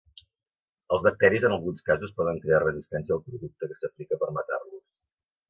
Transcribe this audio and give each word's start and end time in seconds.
Els 0.95 1.03
bacteris 1.07 1.45
en 1.49 1.53
alguns 1.57 1.83
casos 1.89 2.15
poden 2.21 2.41
crear 2.47 2.63
resistència 2.65 3.17
al 3.19 3.23
producte 3.27 3.71
que 3.75 3.79
s'aplica 3.83 4.21
per 4.25 4.33
matar-los. 4.41 4.83